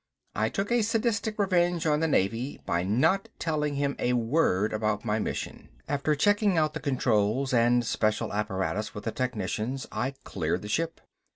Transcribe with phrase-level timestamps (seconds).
[0.35, 5.05] I took a sadistic revenge on the Navy by not telling him a word about
[5.05, 5.69] my mission.
[5.87, 11.01] After checking out the controls and special apparatus with the technicians, I cleared the ship.